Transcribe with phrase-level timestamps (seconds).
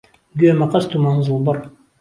[0.37, 1.57] گوێ مهقهست و مهنزل بڕ